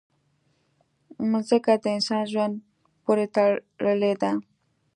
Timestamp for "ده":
4.21-4.31